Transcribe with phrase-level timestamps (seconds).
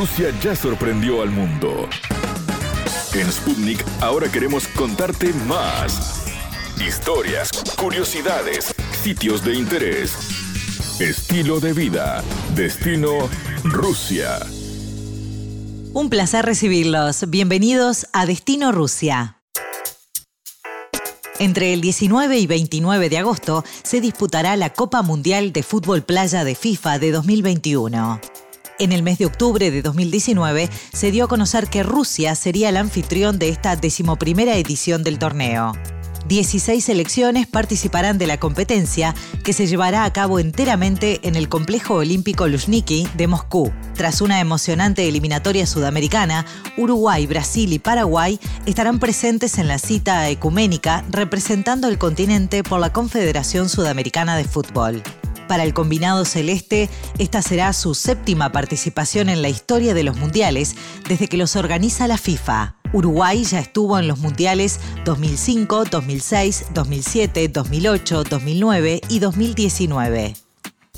[0.00, 1.86] Rusia ya sorprendió al mundo.
[3.12, 6.24] En Sputnik ahora queremos contarte más.
[6.80, 10.14] Historias, curiosidades, sitios de interés,
[11.00, 12.24] estilo de vida,
[12.54, 13.28] destino
[13.62, 14.38] Rusia.
[15.92, 17.28] Un placer recibirlos.
[17.28, 19.36] Bienvenidos a Destino Rusia.
[21.38, 26.42] Entre el 19 y 29 de agosto se disputará la Copa Mundial de Fútbol Playa
[26.44, 28.39] de FIFA de 2021.
[28.80, 32.78] En el mes de octubre de 2019 se dio a conocer que Rusia sería el
[32.78, 35.74] anfitrión de esta decimoprimera edición del torneo.
[36.28, 41.96] 16 selecciones participarán de la competencia que se llevará a cabo enteramente en el Complejo
[41.96, 43.70] Olímpico Luzhniki de Moscú.
[43.96, 46.46] Tras una emocionante eliminatoria sudamericana,
[46.78, 52.94] Uruguay, Brasil y Paraguay estarán presentes en la cita ecuménica representando el continente por la
[52.94, 55.02] Confederación Sudamericana de Fútbol.
[55.50, 60.76] Para el combinado celeste, esta será su séptima participación en la historia de los mundiales
[61.08, 62.76] desde que los organiza la FIFA.
[62.92, 70.49] Uruguay ya estuvo en los mundiales 2005, 2006, 2007, 2008, 2009 y 2019.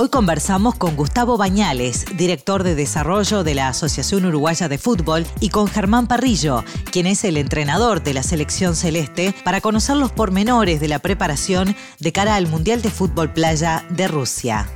[0.02, 5.50] Hoy conversamos con Gustavo Bañales, director de desarrollo de la Asociación Uruguaya de Fútbol, y
[5.50, 10.80] con Germán Parrillo, quien es el entrenador de la selección celeste, para conocer los pormenores
[10.80, 14.66] de la preparación de cara al Mundial de Fútbol Playa de Rusia.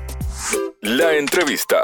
[0.83, 1.77] La entrevista.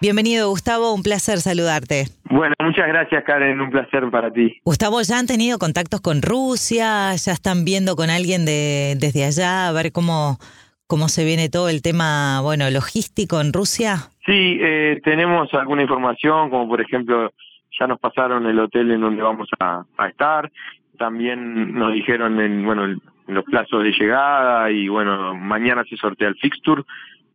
[0.00, 2.08] Bienvenido Gustavo, un placer saludarte.
[2.30, 4.58] Bueno, muchas gracias Karen, un placer para ti.
[4.64, 7.14] Gustavo, ¿ya han tenido contactos con Rusia?
[7.14, 10.38] ¿Ya están viendo con alguien de, desde allá a ver cómo,
[10.86, 14.10] cómo se viene todo el tema, bueno, logístico en Rusia?
[14.26, 17.32] Sí, eh, tenemos alguna información, como por ejemplo,
[17.78, 20.50] ya nos pasaron el hotel en donde vamos a, estar,
[20.98, 26.28] también nos dijeron en, bueno, en los plazos de llegada y bueno, mañana se sortea
[26.28, 26.82] el fixture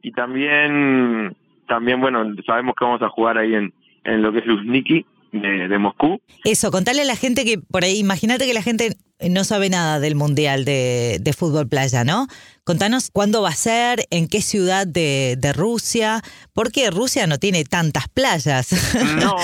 [0.02, 1.36] y también
[1.68, 5.68] también, bueno, sabemos que vamos a jugar ahí en, en lo que es Luzhniki de,
[5.68, 6.20] de Moscú.
[6.44, 8.96] Eso, contarle a la gente que por ahí, imagínate que la gente
[9.28, 12.28] no sabe nada del Mundial de, de, Fútbol Playa, ¿no?
[12.64, 16.22] Contanos cuándo va a ser, en qué ciudad de, de Rusia,
[16.54, 18.70] porque Rusia no tiene tantas playas.
[19.20, 19.36] No.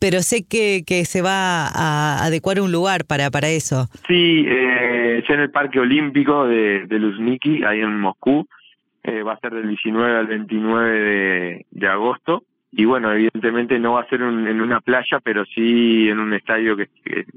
[0.00, 3.86] Pero sé que, que se va a adecuar un lugar para, para eso.
[4.08, 8.48] Sí, eh, es en el Parque Olímpico de, de Luzhniki, ahí en Moscú.
[9.02, 12.42] Eh, va a ser del 19 al 29 de, agosto.
[12.72, 16.76] Y bueno, evidentemente no va a ser en una playa, pero sí en un estadio
[16.76, 16.88] que,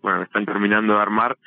[0.01, 1.37] bueno, están terminando de armar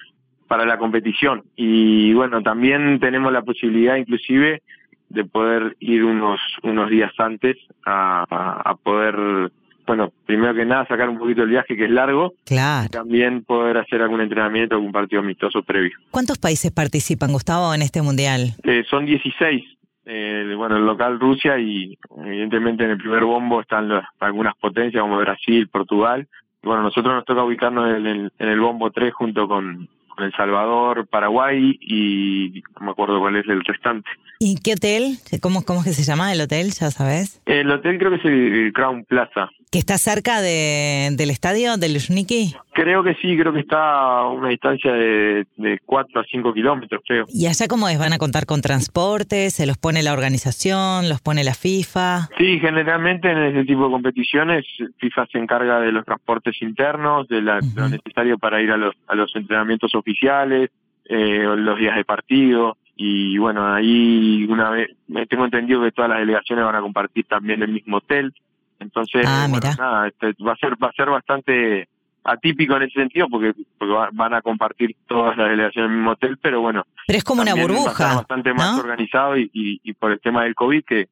[0.49, 1.45] para la competición.
[1.57, 4.63] Y bueno, también tenemos la posibilidad inclusive
[5.09, 8.25] de poder ir unos unos días antes a,
[8.65, 9.53] a, poder,
[9.87, 12.35] bueno, primero que nada sacar un poquito el viaje que es largo.
[12.45, 12.89] Claro.
[12.91, 15.97] también poder hacer algún entrenamiento, algún partido amistoso previo.
[16.11, 18.55] ¿Cuántos países participan, Gustavo, en este mundial?
[18.65, 19.77] Eh, son 16
[20.09, 23.91] eh, bueno, el local Rusia y evidentemente en el primer bombo están
[24.21, 26.29] algunas potencias como Brasil, Portugal.
[26.63, 29.89] bueno, nosotros nos toca ubicarnos en el, en el bombo 3 junto con
[30.19, 34.09] El Salvador, Paraguay y no me acuerdo cuál es el restante.
[34.39, 35.19] ¿Y qué hotel?
[35.41, 36.73] ¿Cómo, cómo es que se llama el hotel?
[36.73, 37.41] ¿Ya sabes?
[37.47, 39.51] El hotel creo que es el Crown Plaza.
[39.71, 42.55] ¿Que está cerca de, del estadio del Luzhniki?
[42.73, 47.03] Creo que sí, creo que está a una distancia de, de 4 a 5 kilómetros,
[47.07, 47.25] creo.
[47.29, 47.99] ¿Y allá cómo es?
[47.99, 49.51] ¿Van a contar con transporte?
[49.51, 51.09] ¿Se los pone la organización?
[51.09, 52.29] ¿Los pone la FIFA?
[52.39, 54.65] Sí, generalmente en ese tipo de competiciones
[54.99, 58.95] FIFA se encarga de los transportes internos, de la, lo necesario para ir a los,
[59.09, 60.71] a los entrenamientos oficiales,
[61.07, 66.11] eh, los días de partido y bueno ahí una vez me tengo entendido que todas
[66.11, 68.35] las delegaciones van a compartir también el mismo hotel
[68.81, 71.89] entonces ah, nada este, va a ser va a ser bastante
[72.25, 76.11] atípico en ese sentido porque, porque van a compartir todas las delegaciones en el mismo
[76.13, 80.21] hotel pero bueno pero es como una burbuja bastante más organizado y, y, por el
[80.21, 81.09] tema del covid que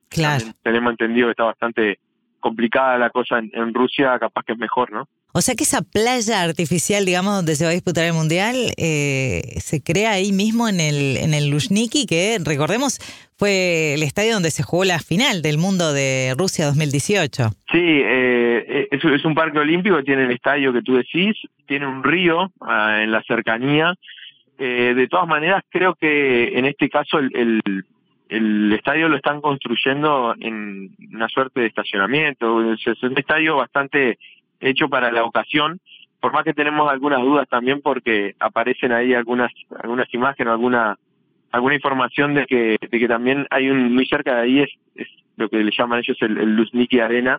[0.62, 1.98] tenemos entendido que está bastante
[2.40, 5.82] complicada la cosa en, en Rusia capaz que es mejor no o sea que esa
[5.82, 10.68] playa artificial, digamos, donde se va a disputar el Mundial, eh, se crea ahí mismo
[10.68, 13.00] en el, en el Luzhniki, que recordemos
[13.36, 17.48] fue el estadio donde se jugó la final del mundo de Rusia 2018.
[17.72, 21.36] Sí, eh, es, es, un parque olímpico, tiene el estadio que tú decís,
[21.66, 23.94] tiene un río ah, en la cercanía.
[24.56, 27.84] Eh, de todas maneras, creo que en este caso el, el,
[28.28, 32.72] el estadio lo están construyendo en una suerte de estacionamiento.
[32.72, 34.18] Es un estadio bastante
[34.64, 35.80] hecho para la ocasión,
[36.20, 40.96] por más que tenemos algunas dudas también porque aparecen ahí algunas algunas imágenes, alguna
[41.52, 45.08] alguna información de que de que también hay un muy cerca de ahí es, es
[45.36, 47.38] lo que le llaman ellos el, el Luzniki Arena,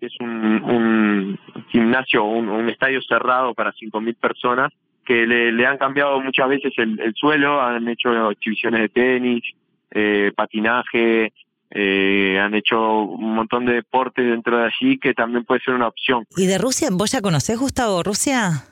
[0.00, 4.72] que es un, un gimnasio un, un, estadio cerrado para 5.000 personas
[5.04, 9.44] que le, le, han cambiado muchas veces el, el, suelo, han hecho exhibiciones de tenis,
[9.92, 11.32] eh, patinaje,
[11.70, 15.88] eh, han hecho un montón de deportes dentro de allí que también puede ser una
[15.88, 16.24] opción.
[16.36, 16.88] ¿Y de Rusia?
[16.92, 18.64] ¿Vos ya conocés, Gustavo, Rusia?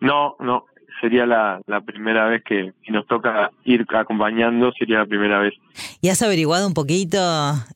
[0.00, 0.66] No, no,
[1.00, 5.54] sería la, la primera vez que si nos toca ir acompañando, sería la primera vez.
[6.00, 7.18] ¿Y has averiguado un poquito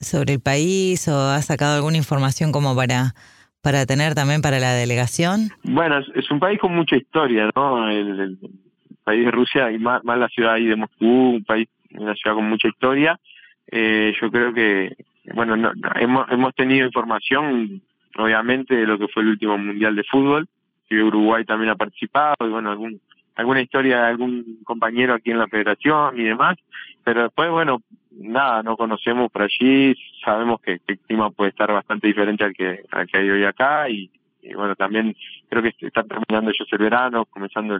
[0.01, 3.15] sobre el país o has sacado alguna información como para
[3.67, 5.51] para tener también para la delegación?
[5.65, 7.91] Bueno, es, un país con mucha historia, ¿no?
[7.91, 8.39] El,
[9.03, 12.37] país de Rusia y más, más la ciudad ahí de Moscú, un país, una ciudad
[12.37, 13.19] con mucha historia.
[13.71, 14.97] Eh, yo creo que,
[15.35, 17.83] bueno, no, hemos, hemos tenido información,
[18.17, 20.49] obviamente, de lo que fue el último Mundial de Fútbol,
[20.89, 23.01] que Uruguay también ha participado, y bueno, algún
[23.37, 26.57] alguna historia de algún compañero aquí en la federación y demás,
[27.05, 32.07] pero después, bueno, nada, no conocemos por allí, sabemos que, el clima puede estar bastante
[32.07, 34.11] diferente al que, al que hay hoy acá y,
[34.55, 35.15] bueno, también
[35.49, 37.79] creo que está terminando ellos el verano, comenzando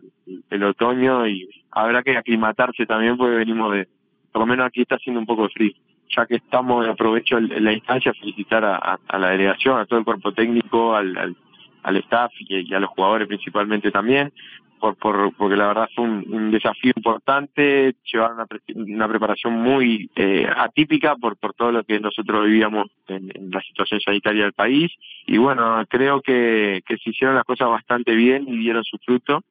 [0.51, 3.89] el, otoño y habrá que aclimatarse también porque venimos de,
[4.37, 5.73] por lo menos aquí está haciendo un poco de frío.
[6.15, 10.95] Ya que estamos, aprovecho la instancia felicitar a, la delegación, a todo el cuerpo técnico,
[10.95, 11.35] al,
[11.83, 14.31] al, staff y, a los jugadores principalmente también
[14.79, 20.47] por, por, porque la verdad fue un, desafío importante, llevar una, una preparación muy eh,
[20.55, 24.93] atípica por, por todo lo que nosotros vivíamos en, la situación sanitaria del país.
[25.27, 29.45] Y bueno, creo que, que se hicieron las cosas bastante bien y dieron su fruto.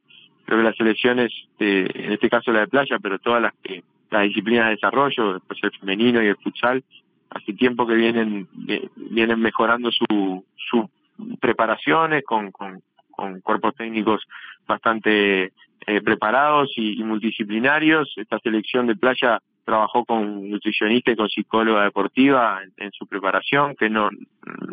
[0.46, 3.82] Creo que las selecciones, en este caso la de playa, pero todas las que
[4.16, 6.84] las disciplinas de desarrollo, pues el femenino y el futsal,
[7.30, 8.48] hace tiempo que vienen
[8.96, 10.86] vienen mejorando su, sus
[11.40, 12.82] preparaciones con, con,
[13.12, 14.22] con cuerpos técnicos
[14.68, 15.52] bastante
[15.88, 18.12] eh, preparados y, multidisciplinarios.
[18.18, 23.90] Esta selección de playa trabajó con nutricionista y con psicóloga deportiva en, su preparación, que
[23.90, 24.10] no,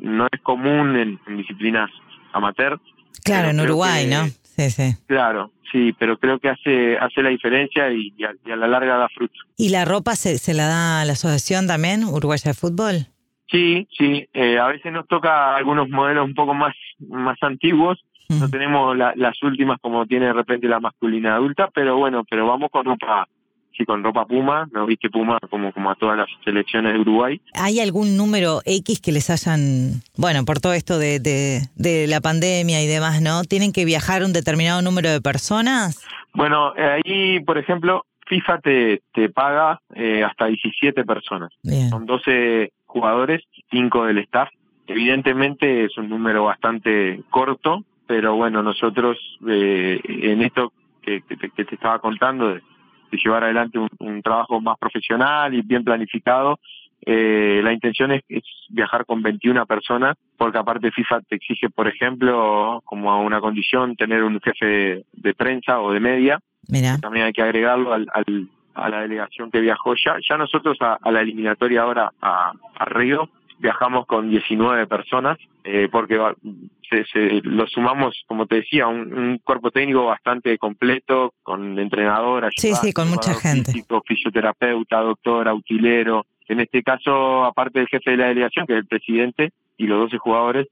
[0.01, 1.91] no es común en, disciplinas
[2.33, 2.81] amateur.
[3.25, 4.25] Claro, en Uruguay, ¿no?
[4.57, 4.95] Sí, sí.
[5.07, 9.35] Claro, sí, pero creo que hace hace la diferencia y, a, la larga da fruto.
[9.57, 13.07] ¿Y la ropa se, se la da a la asociación también, Uruguaya de Fútbol?
[13.51, 14.29] Sí, sí.
[14.33, 17.99] Eh, a veces nos toca algunos modelos un poco más, más antiguos
[18.41, 22.71] no tenemos las últimas como tiene de repente la masculina adulta, pero bueno, pero vamos
[22.71, 23.29] con ropa
[23.77, 27.41] sí, con ropa Puma, no viste Puma como, como a todas las selecciones de Uruguay.
[27.55, 32.83] ¿Hay algún número X que les hayan, bueno, por todo esto de, de, la pandemia
[32.83, 33.45] y demás, ¿no?
[33.45, 36.05] ¿Tienen que viajar un determinado número de personas?
[36.35, 41.53] Bueno, ahí, por ejemplo, FIFA te, te paga eh, hasta 17 personas.
[41.91, 44.49] Son 12 jugadores, 5 del staff.
[44.87, 50.73] Evidentemente es un número bastante corto, pero bueno, nosotros eh, en esto
[51.03, 52.63] que, que, te, estaba contando, de,
[53.17, 56.59] llevar adelante un, trabajo más profesional y bien planificado,
[57.05, 58.23] eh, la intención es,
[58.69, 63.97] viajar con 21 personas, porque aparte FIFA te exige, por ejemplo, como a una condición,
[63.97, 66.39] tener un jefe de, prensa o de media.
[67.01, 68.07] También hay que agregarlo al,
[68.75, 70.17] a la delegación que viajó ya.
[70.29, 73.29] Ya nosotros a, la eliminatoria ahora a, a Río
[73.63, 76.19] viajamos con 19 personas, eh, porque
[76.91, 82.75] se, lo sumamos, como te decía, un, un, cuerpo técnico bastante completo, con entrenador, sí,
[82.75, 83.73] sí, con mucha gente.
[84.07, 86.27] fisioterapeuta, doctor, utilero.
[86.49, 90.01] En este caso, aparte del jefe de la delegación, que es el presidente, y los
[90.01, 90.67] 12 jugadores,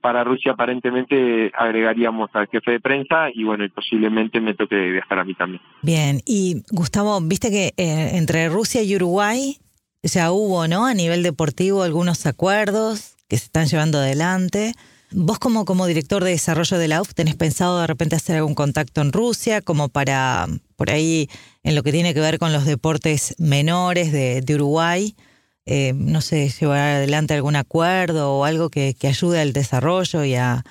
[0.00, 5.18] para Rusia aparentemente agregaríamos al jefe de prensa y bueno, y posiblemente me toque viajar
[5.18, 5.60] a mí también.
[5.82, 9.56] Bien, y Gustavo, viste que eh, entre Rusia y Uruguay
[10.02, 10.86] ya hubo, ¿no?
[10.86, 14.74] A nivel deportivo algunos acuerdos que se están llevando adelante.
[15.10, 18.54] Vos como, como director de desarrollo de la UF, ¿tenés pensado de repente hacer algún
[18.54, 21.30] contacto en Rusia como para, por ahí,
[21.62, 25.16] en lo que tiene que ver con los deportes menores de, Uruguay?
[25.64, 30.64] Eh, no sé, llevar adelante algún acuerdo o algo que, ayude al desarrollo y a,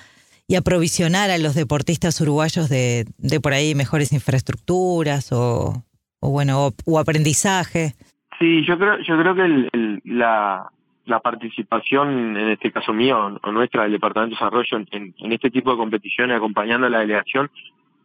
[0.46, 5.84] y a provisionar a los deportistas uruguayos de, de por ahí mejores infraestructuras o,
[6.20, 7.94] o bueno, o, aprendizaje.
[8.38, 10.70] Sí, yo creo, yo creo que la,
[11.06, 15.50] la participación, en este caso mío o nuestra del Departamento de Desarrollo, en, en este
[15.50, 17.50] tipo de competiciones, acompañando a la delegación,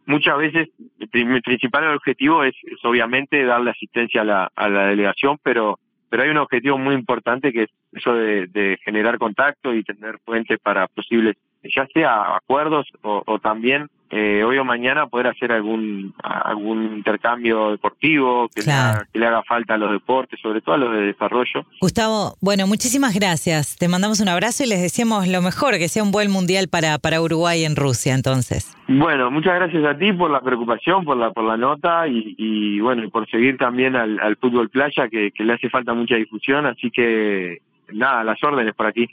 [0.06, 0.68] muchas veces
[1.12, 5.78] mi principal objetivo es, obviamente darle asistencia a la, a la delegación, pero
[6.10, 10.20] pero hay un objetivo muy importante que es eso de, de generar contacto y tener
[10.24, 11.36] puentes para posibles,
[11.74, 17.72] ya sea acuerdos o, o también eh, hoy o mañana poder hacer algún algún intercambio
[17.72, 21.66] deportivo que, le haga, falta a los deportes, sobre todo a los de desarrollo.
[21.80, 23.76] Gustavo, bueno, muchísimas gracias.
[23.76, 26.98] Te mandamos un abrazo y les deseamos lo mejor, que sea un buen mundial para,
[26.98, 28.76] para Uruguay en Rusia entonces.
[28.86, 32.78] Bueno, muchas gracias a ti por la preocupación, por la por la nota y, y
[32.78, 36.14] bueno, y por seguir también al, al fútbol playa que, que le hace falta mucha
[36.14, 37.62] difusión, así que
[37.92, 39.08] nada, las órdenes por aquí.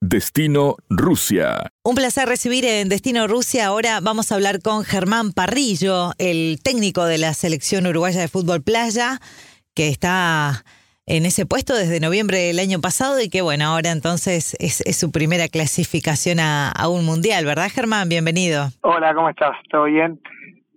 [0.00, 1.70] Destino Rusia.
[1.82, 3.66] Un placer recibir en Destino Rusia.
[3.66, 8.62] Ahora vamos a hablar con Germán Parrillo, el técnico de la selección uruguaya de fútbol
[8.62, 9.18] playa,
[9.74, 10.64] que está
[11.06, 15.12] en ese puesto desde noviembre del año pasado y que bueno, ahora entonces es, su
[15.12, 18.08] primera clasificación a, un mundial, ¿verdad Germán?
[18.08, 18.68] Bienvenido.
[18.80, 19.56] Hola, ¿cómo estás?
[19.68, 20.18] ¿Todo bien?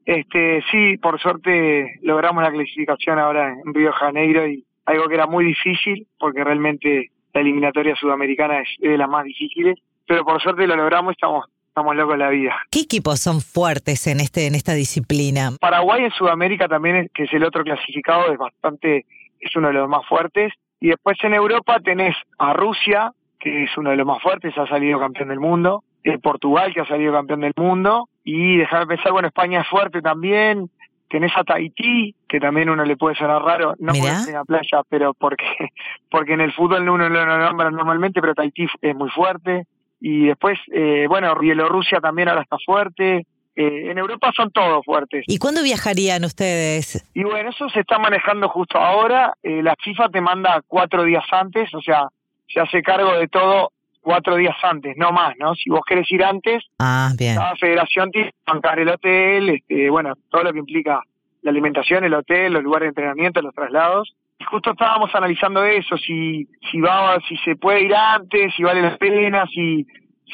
[0.05, 5.27] Este, sí, por suerte logramos la clasificación ahora en Río Janeiro y algo que era
[5.27, 9.77] muy difícil porque realmente la eliminatoria sudamericana es, de las más difíciles,
[10.07, 12.55] pero por suerte lo logramos y estamos estamos locos en la vida.
[12.71, 15.51] ¿Qué equipos son fuertes en este en esta disciplina?
[15.61, 19.05] Paraguay en Sudamérica también, que es el otro clasificado, es bastante
[19.39, 20.51] es uno de los más fuertes.
[20.79, 24.67] Y después en Europa tenés a Rusia, que es uno de los más fuertes, ha
[24.67, 25.83] salido campeón del mundo.
[26.03, 28.09] Eh, Portugal, que ha salido campeón del mundo.
[28.23, 30.71] Y dejar de pensar, bueno, España es fuerte también.
[31.09, 34.81] Tenés a Tahití, que también uno le puede sonar raro, no porque en la playa,
[34.89, 35.45] pero porque,
[36.11, 39.65] porque en el fútbol uno lo nombra normalmente, pero Tahití es muy fuerte
[39.99, 43.25] y después, eh, bueno, Bielorrusia también ahora está fuerte.
[43.55, 45.23] Eh, en Europa son todos fuertes.
[45.27, 47.03] ¿Y cuándo viajarían ustedes?
[47.15, 49.33] Y bueno, eso se está manejando justo ahora.
[49.41, 52.07] Eh, la FIFA te manda cuatro días antes, o sea,
[52.47, 53.71] se hace cargo de todo
[54.07, 55.53] cuatro días antes, no más, ¿no?
[55.53, 57.35] Si vos querés ir antes, ah, bien.
[57.35, 61.01] cada federación tiene que bancar el hotel, este, bueno, todo lo que implica
[61.41, 64.15] la alimentación, el hotel, los lugares de entrenamiento, los traslados
[64.49, 68.97] justo estábamos analizando eso, si, si va, si se puede ir antes, si vale la
[68.97, 69.85] pena, si,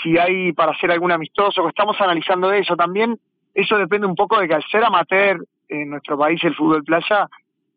[0.02, 3.18] si hay para hacer algún amistoso, estamos analizando eso también.
[3.54, 5.38] Eso depende un poco de que al ser amateur
[5.70, 7.28] en nuestro país el fútbol playa,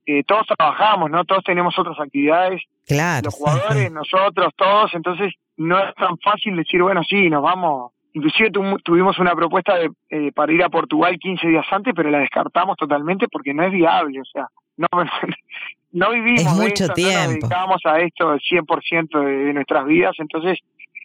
[0.07, 1.25] eh, todos trabajamos, ¿no?
[1.25, 2.63] Todos tenemos otras actividades.
[2.87, 3.27] Claro.
[3.27, 4.95] Los jugadores, nosotros, todos.
[4.95, 7.93] Entonces, no es tan fácil decir, bueno, sí, nos vamos.
[8.13, 8.51] Inclusive
[8.83, 12.77] tuvimos una propuesta de, eh, para ir a Portugal 15 días antes, pero la descartamos
[12.77, 14.21] totalmente porque no es viable.
[14.21, 14.89] O sea, no,
[15.93, 17.13] no vivimos mucho tiempo.
[17.13, 20.59] no nos dedicamos a esto el 100% de, de nuestras vidas, entonces,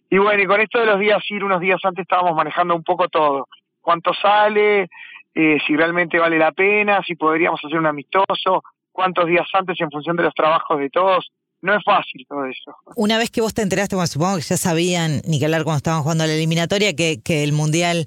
[0.10, 2.84] y bueno, y con esto de los días ir unos días antes estábamos manejando un
[2.84, 3.48] poco todo,
[3.82, 4.90] cuánto sale,
[5.34, 9.90] eh, si realmente vale la pena, si podríamos hacer un amistoso, cuántos días antes en
[9.90, 11.32] función de los trabajos de todos,
[11.62, 12.76] no es fácil todo eso.
[12.96, 15.78] Una vez que vos te enteraste, bueno, supongo que ya sabían, ni que hablar cuando
[15.78, 18.06] estaban jugando la eliminatoria, que, que el Mundial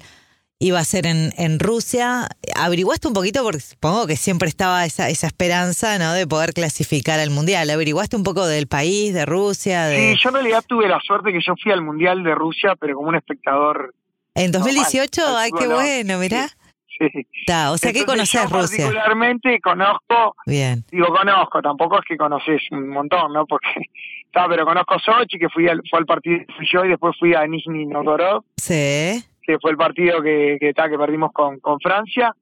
[0.59, 2.27] iba a ser en, en Rusia.
[2.55, 3.43] ¿Averiguaste un poquito?
[3.43, 6.13] Porque supongo que siempre estaba esa, esa esperanza ¿no?
[6.13, 7.69] de poder clasificar al Mundial.
[7.69, 9.85] ¿Averiguaste un poco del país, de Rusia?
[9.85, 10.13] De...
[10.13, 12.95] Sí, yo en realidad tuve la suerte que yo fui al Mundial de Rusia, pero
[12.95, 13.93] como un espectador.
[14.33, 15.21] ¿En 2018?
[15.37, 16.47] Ay, qué bueno, mirá.
[16.47, 16.55] Sí.
[17.71, 18.85] o sea, ¿qué conoces Rusia?
[18.85, 20.35] Particularmente conozco.
[20.45, 20.83] Bien.
[20.91, 23.45] Digo, conozco, tampoco es que conoces un montón, ¿no?
[23.45, 23.69] Porque.
[24.25, 27.33] Está, pero conozco Sochi, que fui al, fue al partido, fui yo y después fui
[27.33, 28.43] a Nizhny Novgorod.
[28.57, 32.33] Sí que fue el partido que, que, que perdimos con, con Francia,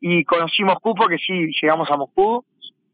[0.00, 2.44] y conocí Moscú porque sí, llegamos a Moscú,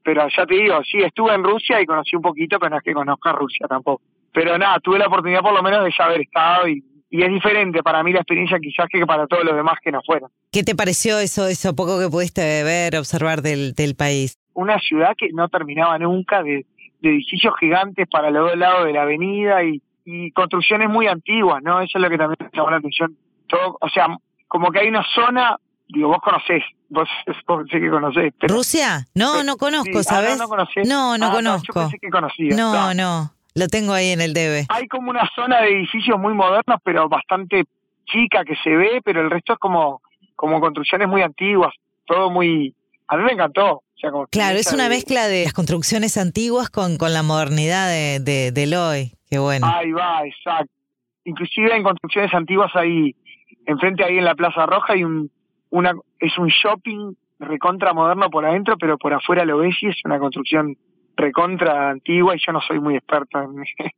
[0.02, 2.82] pero ya te digo, sí, estuve en Rusia y conocí un poquito, pero no es
[2.82, 4.02] que conozca Rusia tampoco.
[4.32, 6.82] Pero nada, tuve la oportunidad por lo menos de ya haber estado y,
[7.14, 10.02] y es diferente para mí la experiencia quizás que para todos los demás que no
[10.04, 10.30] fueron.
[10.50, 14.36] ¿Qué te pareció eso, eso poco que pudiste ver, observar del, del país?
[14.52, 16.66] Una ciudad que no terminaba nunca de,
[17.00, 21.62] de edificios gigantes para los dos lados de la avenida y, y construcciones muy antiguas,
[21.62, 21.80] ¿no?
[21.80, 23.16] Eso es lo que también me llamó la atención
[23.46, 24.08] todo, o sea,
[24.48, 25.56] como que hay una zona,
[25.86, 27.08] digo, vos conocés, vos,
[27.70, 28.34] sé que conocés.
[28.40, 29.06] ¿Rusia?
[29.14, 30.36] No, no conozco, ah, ¿sabes?
[30.36, 31.74] no, no, no, no ah, conozco.
[31.74, 32.56] yo pensé que conocía.
[32.56, 34.66] No, no, lo tengo ahí en el debe.
[34.68, 37.64] Hay como una zona de edificios muy modernos, pero bastante
[38.06, 40.02] chica que se ve, pero el resto es como,
[40.36, 41.72] como construcciones muy antiguas,
[42.06, 42.74] todo muy...
[43.06, 43.76] A mí me encantó.
[43.76, 47.88] O sea, como claro, es una mezcla de las construcciones antiguas con, con la modernidad
[47.88, 49.12] de, de, del hoy.
[49.30, 49.66] Qué bueno.
[49.66, 50.72] Ahí va, exacto.
[51.24, 53.14] Inclusive en construcciones antiguas hay
[53.66, 55.30] enfrente ahí en la Plaza Roja hay un,
[55.70, 59.96] una, es un shopping recontra moderno por adentro, pero por afuera lo ves y es
[60.04, 60.76] una construcción
[61.16, 63.64] recontra antigua y yo no soy muy experto en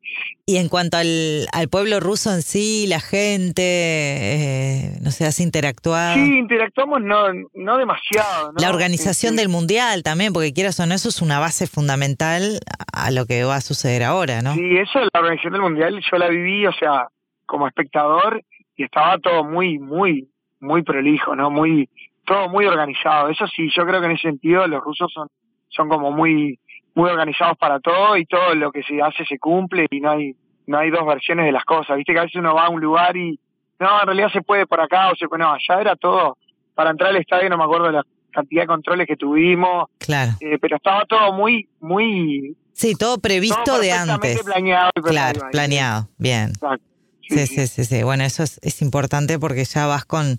[0.46, 5.40] Y en cuanto al, al pueblo ruso en sí, la gente, eh, no sé, has
[5.40, 6.14] interactuado.
[6.14, 8.52] Sí, interactuamos no, no demasiado.
[8.58, 12.60] La organización este, del mundial también, porque quieras o no, eso es una base fundamental
[12.92, 14.54] a lo que va a suceder ahora, ¿no?
[14.54, 17.08] Sí, eso, la organización del mundial, yo la viví, o sea,
[17.46, 18.42] como espectador
[18.76, 20.28] y estaba todo muy, muy,
[20.60, 21.50] muy prolijo, ¿no?
[21.50, 21.88] Muy,
[22.24, 23.30] todo muy organizado.
[23.30, 25.28] Eso sí, yo creo que en ese sentido los rusos son,
[25.68, 26.58] son como muy,
[26.96, 30.34] muy organizados para todo y todo lo que se hace se cumple y no hay,
[30.66, 31.98] no hay dos versiones de las cosas.
[31.98, 33.38] Viste que a veces uno va a un lugar y,
[33.78, 36.38] no, en realidad se puede por acá o se puede, no, allá era todo,
[36.74, 39.90] para entrar al estadio no me acuerdo de la cantidad de controles que tuvimos.
[39.98, 40.32] Claro.
[40.40, 42.56] Eh, pero estaba todo muy, muy...
[42.72, 44.42] Sí, todo previsto de antes.
[44.42, 46.48] Planeado claro, planeado, bien.
[46.48, 46.84] Exacto.
[47.28, 48.02] Sí, sí, sí, sí.
[48.04, 50.38] Bueno, eso es, es importante porque ya vas con,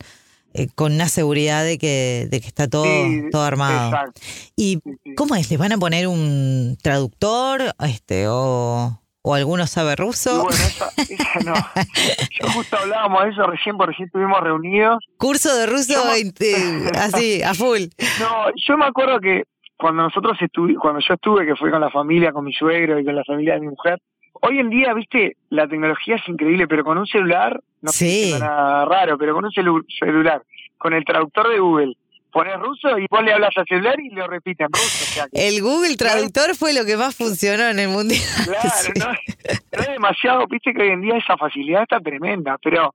[0.53, 2.85] eh, con una seguridad de que, de que está todo,
[3.31, 3.89] todo armado.
[3.89, 4.21] Exacto.
[4.55, 4.79] ¿Y
[5.15, 5.49] cómo es?
[5.49, 10.43] ¿Les van a poner un traductor este o, o alguno sabe ruso?
[10.43, 10.89] bueno, esa,
[11.45, 11.53] no.
[12.31, 15.03] Yo justo hablábamos de eso recién, porque recién estuvimos reunidos.
[15.17, 16.01] Curso de ruso
[16.95, 17.83] así, a full.
[18.19, 19.43] No, yo me acuerdo que
[19.77, 23.05] cuando nosotros estuvimos, cuando yo estuve, que fue con la familia, con mi suegro y
[23.05, 23.99] con la familia de mi mujer,
[24.41, 28.33] hoy en día, viste, la tecnología es increíble, pero con un celular, no sí.
[28.33, 30.41] es nada raro, pero con un celular,
[30.77, 31.95] con el traductor de Google,
[32.31, 35.25] pones ruso y vos le hablas al celular y lo repite en ruso.
[35.31, 38.21] el Google Traductor fue lo que más funcionó en el mundial.
[38.45, 42.93] Claro, no, no, es demasiado, viste que hoy en día esa facilidad está tremenda, pero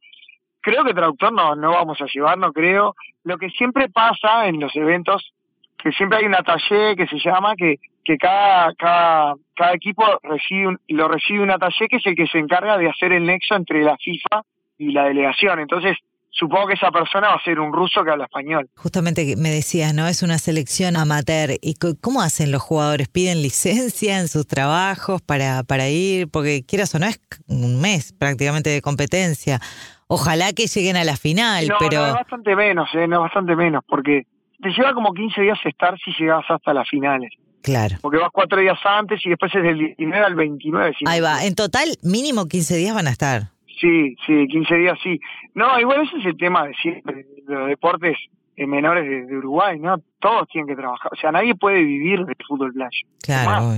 [0.60, 2.94] creo que traductor no, no vamos a llevar, no creo.
[3.24, 5.32] Lo que siempre pasa en los eventos,
[5.76, 10.76] que siempre hay una taller que se llama, que, que cada, cada, cada equipo recibe
[10.88, 13.82] lo recibe una taller que es el que se encarga de hacer el nexo entre
[13.82, 14.42] la FIFA
[14.82, 15.60] y la delegación.
[15.60, 15.96] Entonces,
[16.30, 18.68] supongo que esa persona va a ser un ruso que habla español.
[18.76, 20.08] Justamente me decías, ¿no?
[20.08, 21.50] Es una selección amateur.
[21.60, 23.08] ¿Y cómo hacen los jugadores?
[23.08, 26.28] ¿Piden licencia en sus trabajos para, para ir?
[26.30, 29.60] Porque quieras o no, es un mes prácticamente de competencia.
[30.08, 32.00] Ojalá que lleguen a la final, pero...
[32.00, 33.06] No, es bastante menos, ¿eh?
[33.06, 34.26] No, bastante menos, porque
[34.60, 37.30] te lleva como 15 días estar si llegas hasta las finales.
[37.62, 37.96] Claro.
[38.02, 40.96] Porque vas cuatro días antes y después es del 19 al 29.
[41.06, 43.52] Ahí va, en total mínimo 15 días van a estar.
[43.82, 45.20] Sí, sí, 15 días sí.
[45.54, 48.16] No, igual ese es el tema de siempre, de los deportes
[48.56, 49.96] menores de, Uruguay, ¿no?
[50.20, 52.90] Todos tienen que trabajar, o sea, nadie puede vivir del fútbol playa.
[53.24, 53.74] Claro,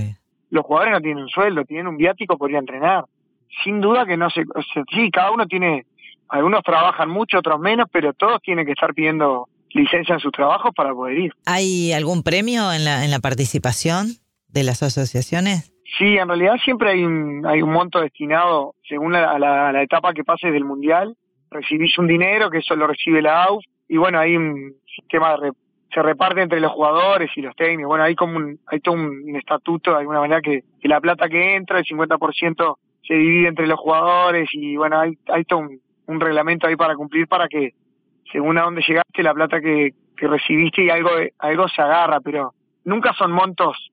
[0.51, 3.05] Los jugadores no tienen un sueldo, tienen un viático por ir a entrenar.
[3.63, 4.41] Sin duda que no se...
[4.41, 5.85] O sea, sí, cada uno tiene...
[6.27, 10.71] Algunos trabajan mucho, otros menos, pero todos tienen que estar pidiendo licencia en sus trabajos
[10.75, 11.33] para poder ir.
[11.45, 14.17] ¿Hay algún premio en la, en la participación
[14.49, 15.74] de las asociaciones?
[15.97, 20.23] Sí, en realidad siempre hay un, hay un monto destinado, según la, la, etapa que
[20.23, 21.15] pases del Mundial,
[21.51, 25.51] recibís un dinero, que eso lo recibe la AUF, y bueno, hay un sistema de...
[25.93, 29.35] se reparte entre los jugadores y los técnicos, bueno, hay como un, hay todo un,
[29.35, 32.77] estatuto de alguna manera que, la plata que entra, el 50%
[33.07, 36.95] se divide entre los jugadores y bueno, hay, hay todo un, un reglamento ahí para
[36.95, 37.73] cumplir para que
[38.31, 42.53] según a dónde llegaste, la plata que, que recibiste y algo, algo se agarra, pero
[42.83, 43.91] nunca son montos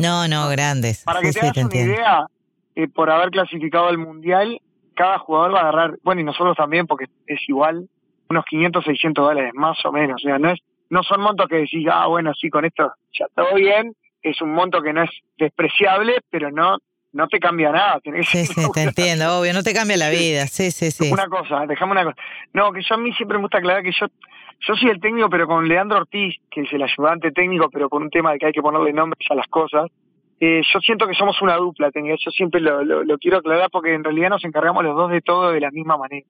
[0.00, 1.04] no, no, grandes.
[1.04, 2.26] Para que te hagas una idea,
[2.74, 4.60] eh, por haber clasificado al Mundial,
[4.94, 7.88] cada jugador va a agarrar, bueno, y nosotros también, porque es igual,
[8.28, 10.22] unos 500, 600 dólares, más o menos.
[10.22, 13.26] O sea, no, es, no son montos que decís, ah, bueno, sí, con esto ya
[13.34, 13.94] todo bien.
[14.22, 16.78] Es un monto que no es despreciable, pero no
[17.12, 18.00] no te cambia nada.
[18.22, 20.46] sí, sí, te entiendo, obvio, no te cambia la vida.
[20.46, 21.10] Sí, sí, sí.
[21.12, 22.16] Una cosa, dejame una cosa.
[22.52, 24.06] No, que yo a mí siempre me gusta aclarar que yo
[24.66, 28.04] yo soy el técnico, pero con Leandro Ortiz, que es el ayudante técnico, pero con
[28.04, 29.90] un tema de que hay que ponerle nombres a las cosas.
[30.38, 32.16] Eh, yo siento que somos una dupla técnica.
[32.24, 35.50] Yo siempre lo, lo, quiero aclarar porque en realidad nos encargamos los dos de todo
[35.50, 36.26] de la misma manera.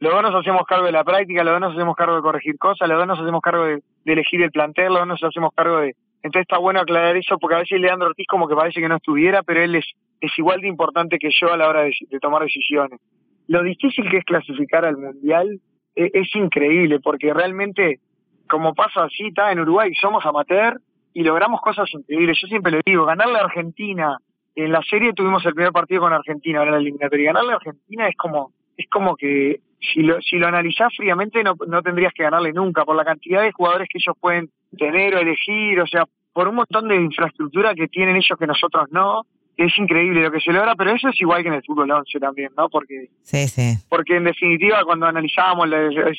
[0.00, 2.58] Los dos nos hacemos cargo de la práctica, los dos nos hacemos cargo de corregir
[2.58, 5.78] cosas, los dos nos hacemos cargo de, elegir el plantel, los dos nos hacemos cargo
[5.78, 5.94] de...
[6.22, 8.96] Entonces está bueno aclarar eso porque a veces Leandro Ortiz como que parece que no
[8.96, 9.86] estuviera, pero él es,
[10.20, 13.00] es igual de importante que yo a la hora de, tomar decisiones.
[13.48, 15.60] Lo difícil que es clasificar al Mundial
[15.94, 18.00] es, increíble, porque realmente,
[18.48, 20.80] como pasa así, está en Uruguay, somos amateur
[21.14, 22.38] y logramos cosas increíbles.
[22.40, 24.18] Yo siempre le digo, ganarle a Argentina,
[24.54, 27.56] en la serie tuvimos el primer partido con Argentina, ahora en la eliminatoria, ganarle a
[27.56, 32.12] Argentina es como, es como que si lo, si lo analizás fríamente no, no tendrías
[32.12, 35.86] que ganarle nunca, por la cantidad de jugadores que ellos pueden tener o elegir, o
[35.86, 39.22] sea, por un montón de infraestructura que tienen ellos que nosotros no,
[39.56, 42.18] es increíble lo que se logra, pero eso es igual que en el fútbol 11
[42.20, 42.68] también, ¿no?
[42.68, 43.76] Porque sí, sí.
[43.88, 45.68] porque en definitiva cuando analizamos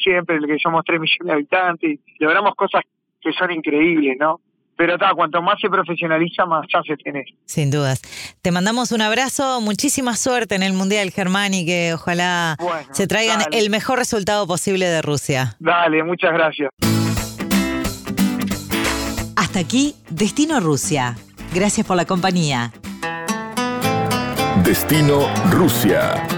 [0.04, 2.82] siempre que somos 3 millones de habitantes, logramos cosas
[3.22, 4.40] que son increíbles, ¿no?
[4.76, 7.26] Pero está, cuanto más se profesionaliza, más chances tenés.
[7.46, 8.00] Sin dudas.
[8.44, 12.56] Te mandamos un abrazo, muchísima suerte en el Mundial, Germán, y que ojalá
[12.92, 15.56] se traigan el mejor resultado posible de Rusia.
[15.60, 16.70] Dale, muchas gracias.
[19.36, 21.16] Hasta aquí, Destino Rusia.
[21.56, 22.72] Gracias por la compañía.
[24.64, 26.37] Destino Rusia.